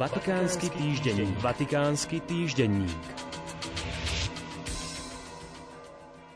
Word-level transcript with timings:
Vatikánsky 0.00 0.72
týždenník. 0.72 1.36
Vatikánsky 1.44 2.24
týždenník. 2.24 3.04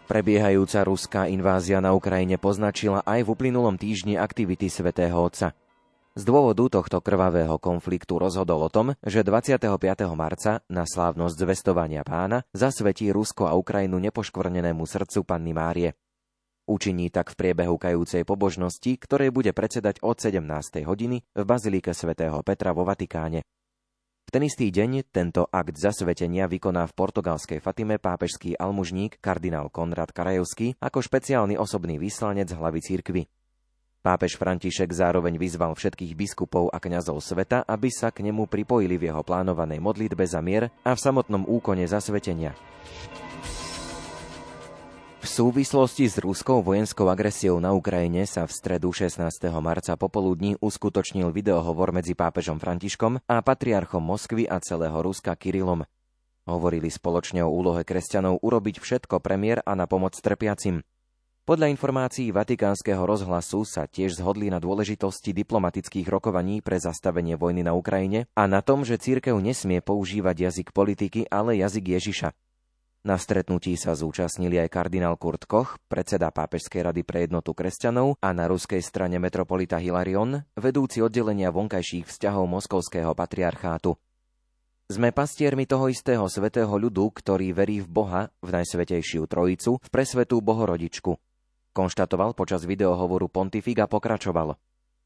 Prebiehajúca 0.04 0.84
ruská 0.84 1.32
invázia 1.32 1.80
na 1.80 1.96
Ukrajine 1.96 2.36
poznačila 2.36 3.00
aj 3.08 3.24
v 3.24 3.28
uplynulom 3.32 3.80
týždni 3.80 4.20
aktivity 4.20 4.68
svätého 4.68 5.16
Otca. 5.16 5.56
Z 6.12 6.22
dôvodu 6.28 6.68
tohto 6.68 7.00
krvavého 7.00 7.56
konfliktu 7.56 8.20
rozhodol 8.20 8.68
o 8.68 8.68
tom, 8.68 8.92
že 9.00 9.24
25. 9.24 9.56
marca 10.12 10.60
na 10.68 10.84
slávnosť 10.84 11.32
zvestovania 11.32 12.04
pána 12.04 12.44
zasvetí 12.52 13.08
Rusko 13.16 13.48
a 13.48 13.56
Ukrajinu 13.56 13.96
nepoškvrnenému 13.96 14.84
srdcu 14.84 15.24
Panny 15.24 15.56
Márie. 15.56 15.96
Učiní 16.64 17.12
tak 17.12 17.28
v 17.28 17.36
priebehu 17.36 17.76
kajúcej 17.76 18.24
pobožnosti, 18.24 18.96
ktorej 18.96 19.28
bude 19.28 19.52
predsedať 19.52 20.00
od 20.00 20.16
17. 20.16 20.40
hodiny 20.88 21.20
v 21.20 21.42
Bazilike 21.44 21.92
svätého 21.92 22.40
Petra 22.40 22.72
vo 22.72 22.88
Vatikáne. 22.88 23.44
V 24.24 24.32
ten 24.32 24.48
istý 24.48 24.72
deň 24.72 25.12
tento 25.12 25.44
akt 25.44 25.76
zasvetenia 25.76 26.48
vykoná 26.48 26.88
v 26.88 26.96
portugalskej 26.96 27.60
Fatime 27.60 28.00
pápežský 28.00 28.56
almužník 28.56 29.20
kardinál 29.20 29.68
Konrad 29.68 30.08
Karajovský 30.16 30.80
ako 30.80 31.04
špeciálny 31.04 31.60
osobný 31.60 32.00
vyslanec 32.00 32.48
hlavy 32.48 32.80
cirkvy. 32.80 33.22
Pápež 34.00 34.40
František 34.40 34.88
zároveň 34.88 35.36
vyzval 35.36 35.76
všetkých 35.76 36.16
biskupov 36.16 36.72
a 36.72 36.80
kňazov 36.80 37.20
sveta, 37.20 37.68
aby 37.68 37.92
sa 37.92 38.08
k 38.08 38.24
nemu 38.24 38.48
pripojili 38.48 38.96
v 38.96 39.12
jeho 39.12 39.20
plánovanej 39.20 39.84
modlitbe 39.84 40.24
za 40.24 40.40
mier 40.40 40.72
a 40.80 40.96
v 40.96 41.02
samotnom 41.04 41.44
úkone 41.44 41.84
zasvetenia. 41.84 42.56
V 45.24 45.32
súvislosti 45.32 46.04
s 46.04 46.20
ruskou 46.20 46.60
vojenskou 46.60 47.08
agresiou 47.08 47.56
na 47.56 47.72
Ukrajine 47.72 48.28
sa 48.28 48.44
v 48.44 48.52
stredu 48.52 48.92
16. 48.92 49.24
marca 49.56 49.96
popoludní 49.96 50.60
uskutočnil 50.60 51.32
videohovor 51.32 51.96
medzi 51.96 52.12
pápežom 52.12 52.60
Františkom 52.60 53.24
a 53.24 53.40
patriarchom 53.40 54.04
Moskvy 54.04 54.44
a 54.44 54.60
celého 54.60 54.92
Ruska 55.00 55.32
Kirilom. 55.32 55.88
Hovorili 56.44 56.92
spoločne 56.92 57.40
o 57.40 57.48
úlohe 57.48 57.88
kresťanov 57.88 58.44
urobiť 58.44 58.84
všetko 58.84 59.24
premiér 59.24 59.64
a 59.64 59.72
na 59.72 59.88
pomoc 59.88 60.12
trpiacim. 60.12 60.84
Podľa 61.48 61.72
informácií 61.72 62.28
Vatikánskeho 62.28 63.08
rozhlasu 63.08 63.64
sa 63.64 63.88
tiež 63.88 64.20
zhodli 64.20 64.52
na 64.52 64.60
dôležitosti 64.60 65.32
diplomatických 65.32 66.04
rokovaní 66.04 66.60
pre 66.60 66.76
zastavenie 66.76 67.40
vojny 67.40 67.64
na 67.64 67.72
Ukrajine 67.72 68.28
a 68.36 68.44
na 68.44 68.60
tom, 68.60 68.84
že 68.84 69.00
církev 69.00 69.40
nesmie 69.40 69.80
používať 69.80 70.52
jazyk 70.52 70.68
politiky, 70.76 71.24
ale 71.32 71.56
jazyk 71.64 71.96
Ježiša. 71.96 72.43
Na 73.04 73.20
stretnutí 73.20 73.76
sa 73.76 73.92
zúčastnili 73.92 74.56
aj 74.64 74.72
kardinál 74.72 75.20
Kurt 75.20 75.44
Koch, 75.44 75.76
predseda 75.92 76.32
Pápežskej 76.32 76.88
rady 76.88 77.04
pre 77.04 77.28
jednotu 77.28 77.52
kresťanov 77.52 78.16
a 78.16 78.32
na 78.32 78.48
ruskej 78.48 78.80
strane 78.80 79.20
metropolita 79.20 79.76
Hilarion, 79.76 80.40
vedúci 80.56 81.04
oddelenia 81.04 81.52
vonkajších 81.52 82.08
vzťahov 82.08 82.48
Moskovského 82.48 83.12
patriarchátu. 83.12 84.00
Sme 84.88 85.12
pastiermi 85.12 85.68
toho 85.68 85.92
istého 85.92 86.24
svetého 86.32 86.72
ľudu, 86.72 87.12
ktorý 87.12 87.52
verí 87.52 87.84
v 87.84 87.92
Boha, 87.92 88.32
v 88.40 88.48
Najsvetejšiu 88.56 89.28
Trojicu, 89.28 89.84
v 89.84 89.88
presvetú 89.92 90.40
Bohorodičku. 90.40 91.12
Konštatoval 91.76 92.32
počas 92.32 92.64
videohovoru 92.64 93.28
pontifik 93.28 93.84
a 93.84 93.86
pokračoval. 93.88 94.56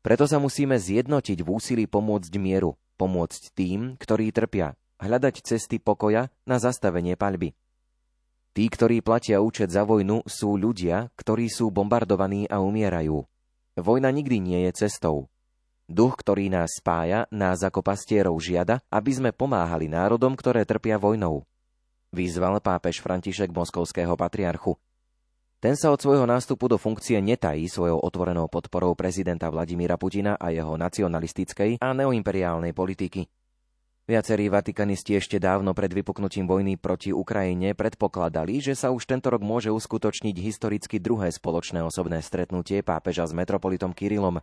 Preto 0.06 0.30
sa 0.30 0.38
musíme 0.38 0.78
zjednotiť 0.78 1.42
v 1.42 1.48
úsilí 1.50 1.84
pomôcť 1.90 2.30
mieru, 2.38 2.78
pomôcť 2.94 3.58
tým, 3.58 3.98
ktorí 3.98 4.30
trpia, 4.30 4.78
hľadať 5.02 5.42
cesty 5.42 5.83
pokoja 5.83 6.30
na 6.46 6.62
zastavenie 6.62 7.18
paľby. 7.18 7.58
Tí, 8.56 8.66
ktorí 8.66 9.04
platia 9.04 9.38
účet 9.38 9.70
za 9.70 9.84
vojnu, 9.84 10.24
sú 10.27 10.58
ľudia, 10.58 11.12
ktorí 11.14 11.46
sú 11.48 11.70
bombardovaní 11.70 12.48
a 12.48 12.58
umierajú. 12.58 13.22
Vojna 13.78 14.10
nikdy 14.10 14.42
nie 14.42 14.60
je 14.66 14.86
cestou. 14.86 15.30
Duch, 15.88 16.20
ktorý 16.20 16.52
nás 16.52 16.77
spája, 16.77 17.24
nás 17.32 17.64
ako 17.64 17.80
pastierov 17.80 18.36
žiada, 18.44 18.84
aby 18.92 19.08
sme 19.14 19.30
pomáhali 19.32 19.88
národom, 19.88 20.36
ktoré 20.36 20.68
trpia 20.68 21.00
vojnou. 21.00 21.48
Vyzval 22.12 22.61
pápež 22.61 23.00
František 23.00 23.52
moskovského 23.52 24.12
patriarchu. 24.12 24.77
Ten 25.58 25.74
sa 25.74 25.90
od 25.90 25.98
svojho 25.98 26.23
nástupu 26.23 26.70
do 26.70 26.78
funkcie 26.78 27.18
netají 27.18 27.67
svojou 27.67 27.98
otvorenou 27.98 28.46
podporou 28.46 28.94
prezidenta 28.94 29.50
Vladimíra 29.50 29.98
Putina 29.98 30.39
a 30.39 30.55
jeho 30.55 30.78
nacionalistickej 30.78 31.83
a 31.83 31.89
neoimperiálnej 31.90 32.70
politiky. 32.70 33.27
Viacerí 34.08 34.48
vatikanisti 34.48 35.20
ešte 35.20 35.36
dávno 35.36 35.77
pred 35.77 35.92
vypuknutím 35.92 36.48
vojny 36.48 36.80
proti 36.80 37.13
Ukrajine 37.13 37.77
predpokladali, 37.77 38.57
že 38.57 38.73
sa 38.73 38.89
už 38.89 39.05
tento 39.05 39.29
rok 39.29 39.45
môže 39.45 39.69
uskutočniť 39.69 40.33
historicky 40.33 40.96
druhé 40.96 41.29
spoločné 41.29 41.85
osobné 41.85 42.24
stretnutie 42.24 42.80
pápeža 42.80 43.29
s 43.29 43.36
metropolitom 43.36 43.92
Kirilom. 43.92 44.41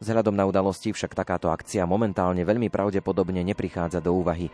Vzhľadom 0.00 0.32
na 0.32 0.48
udalosti 0.48 0.96
však 0.96 1.12
takáto 1.12 1.52
akcia 1.52 1.84
momentálne 1.84 2.40
veľmi 2.40 2.72
pravdepodobne 2.72 3.44
neprichádza 3.44 4.00
do 4.00 4.16
úvahy. 4.16 4.48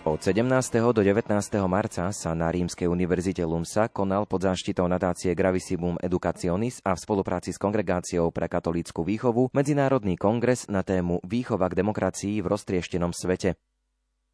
Od 0.00 0.16
17. 0.16 0.48
do 0.96 1.04
19. 1.04 1.28
marca 1.68 2.08
sa 2.08 2.32
na 2.32 2.48
Rímskej 2.48 2.88
univerzite 2.88 3.44
Lumsa 3.44 3.92
konal 3.92 4.24
pod 4.24 4.48
záštitou 4.48 4.88
nadácie 4.88 5.36
Gravissimum 5.36 6.00
Educationis 6.00 6.80
a 6.88 6.96
v 6.96 7.04
spolupráci 7.04 7.52
s 7.52 7.60
Kongregáciou 7.60 8.32
pre 8.32 8.48
katolícku 8.48 9.04
výchovu 9.04 9.52
Medzinárodný 9.52 10.16
kongres 10.16 10.72
na 10.72 10.80
tému 10.80 11.20
Výchova 11.20 11.68
k 11.68 11.84
demokracii 11.84 12.40
v 12.40 12.48
roztrieštenom 12.48 13.12
svete. 13.12 13.60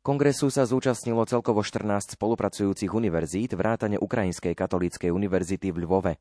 Kongresu 0.06 0.55
sa 0.55 0.71
zúčastnilo 0.71 1.26
celkovo 1.26 1.66
14 1.66 2.15
spolupracujúcich 2.15 2.94
univerzít 2.94 3.59
vrátane 3.59 3.99
Ukrajinskej 3.99 4.55
katolíckej 4.55 5.10
univerzity 5.10 5.75
v 5.75 5.82
Lvove. 5.82 6.15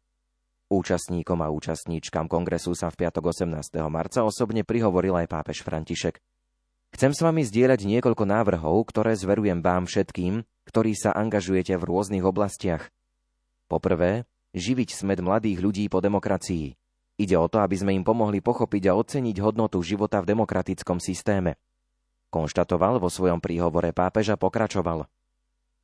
Účastníkom 0.73 1.45
a 1.45 1.53
účastníčkam 1.53 2.25
kongresu 2.25 2.73
sa 2.73 2.89
v 2.89 3.05
piatok 3.05 3.29
18. 3.29 3.61
marca 3.93 4.25
osobne 4.25 4.65
prihovoril 4.65 5.13
aj 5.21 5.29
pápež 5.29 5.61
František. 5.61 6.17
Chcem 6.95 7.11
s 7.11 7.19
vami 7.19 7.43
zdieľať 7.43 7.83
niekoľko 7.83 8.23
návrhov, 8.23 8.87
ktoré 8.87 9.19
zverujem 9.19 9.59
vám 9.59 9.83
všetkým, 9.83 10.47
ktorí 10.63 10.95
sa 10.95 11.11
angažujete 11.11 11.75
v 11.75 11.83
rôznych 11.83 12.23
oblastiach. 12.23 12.87
Poprvé, 13.67 14.23
živiť 14.55 15.03
smed 15.03 15.19
mladých 15.19 15.59
ľudí 15.59 15.91
po 15.91 15.99
demokracii. 15.99 16.71
Ide 17.19 17.35
o 17.35 17.51
to, 17.51 17.59
aby 17.59 17.75
sme 17.75 17.91
im 17.99 18.07
pomohli 18.07 18.39
pochopiť 18.39 18.87
a 18.87 18.95
oceniť 18.95 19.43
hodnotu 19.43 19.83
života 19.83 20.23
v 20.23 20.31
demokratickom 20.31 21.03
systéme. 21.03 21.59
Konštatoval 22.31 23.03
vo 23.03 23.11
svojom 23.11 23.43
príhovore 23.43 23.91
pápež 23.91 24.31
a 24.31 24.39
pokračoval. 24.39 25.03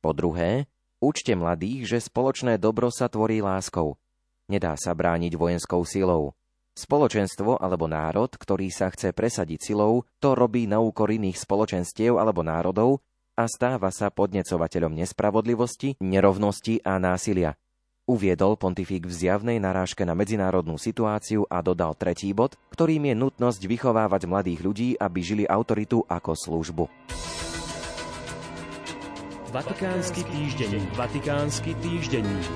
Po 0.00 0.10
druhé, 0.16 0.64
učte 0.96 1.36
mladých, 1.36 1.92
že 1.92 2.08
spoločné 2.08 2.56
dobro 2.56 2.88
sa 2.88 3.12
tvorí 3.12 3.44
láskou. 3.44 4.00
Nedá 4.48 4.80
sa 4.80 4.96
brániť 4.96 5.36
vojenskou 5.36 5.84
silou. 5.84 6.32
Spoločenstvo 6.72 7.60
alebo 7.60 7.84
národ, 7.84 8.32
ktorý 8.32 8.72
sa 8.72 8.88
chce 8.88 9.12
presadiť 9.12 9.60
silou, 9.60 10.08
to 10.16 10.32
robí 10.32 10.64
na 10.64 10.80
úkor 10.80 11.12
iných 11.12 11.36
spoločenstiev 11.36 12.16
alebo 12.16 12.40
národov 12.40 13.04
a 13.36 13.44
stáva 13.44 13.92
sa 13.92 14.08
podnecovateľom 14.08 14.96
nespravodlivosti, 14.96 16.00
nerovnosti 16.00 16.80
a 16.80 16.96
násilia. 16.96 17.60
Uviedol 18.08 18.56
pontifik 18.56 19.04
v 19.04 19.12
zjavnej 19.12 19.60
narážke 19.60 20.02
na 20.08 20.16
medzinárodnú 20.16 20.80
situáciu 20.80 21.44
a 21.46 21.60
dodal 21.60 21.92
tretí 21.92 22.32
bod, 22.32 22.56
ktorým 22.72 23.12
je 23.12 23.14
nutnosť 23.20 23.62
vychovávať 23.68 24.26
mladých 24.26 24.60
ľudí, 24.64 24.88
aby 24.96 25.20
žili 25.20 25.44
autoritu 25.44 26.02
ako 26.08 26.32
službu. 26.34 26.84
Vatikánsky 29.52 30.24
týždenník. 30.24 30.88
Vatikánsky 30.96 31.76
týždenník. 31.84 32.48